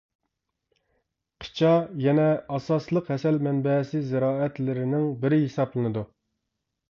قىچا 1.43 1.73
يەنە 2.05 2.25
ئاساسلىق 2.55 3.11
ھەسەل 3.13 3.37
مەنبەسى 3.49 4.01
زىرائەتلىرىنىڭ 4.13 5.05
بىرى 5.25 5.39
ھېسابلىنىدۇ. 5.45 6.05